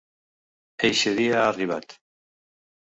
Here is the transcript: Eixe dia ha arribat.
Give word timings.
Eixe 0.89 1.15
dia 1.21 1.39
ha 1.41 1.45
arribat. 1.53 1.99